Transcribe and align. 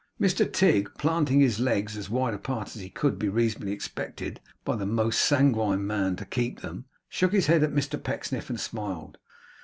Mr 0.19 0.51
Tigg, 0.51 0.89
planting 0.97 1.41
his 1.41 1.59
legs 1.59 1.95
as 1.95 2.09
wide 2.09 2.33
apart 2.33 2.69
as 2.69 2.81
he 2.81 2.89
could 2.89 3.19
be 3.19 3.29
reasonably 3.29 3.71
expected 3.71 4.39
by 4.65 4.75
the 4.75 4.83
most 4.87 5.21
sanguine 5.21 5.85
man 5.85 6.15
to 6.15 6.25
keep 6.25 6.61
them, 6.61 6.85
shook 7.07 7.33
his 7.33 7.45
head 7.45 7.61
at 7.61 7.69
Mr 7.71 8.01
Pecksniff 8.01 8.49
and 8.49 8.59
smiled. 8.59 9.19